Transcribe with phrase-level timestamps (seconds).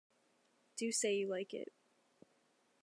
[0.77, 1.71] Do say you like it.